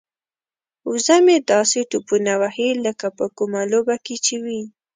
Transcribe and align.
وزه 0.89 1.15
مې 1.25 1.35
داسې 1.51 1.79
ټوپونه 1.91 2.33
وهي 2.41 2.69
لکه 2.85 3.07
په 3.17 3.25
کومه 3.37 3.61
لوبه 3.71 3.95
کې 4.05 4.15
چې 4.25 4.35
وي. 4.43 4.61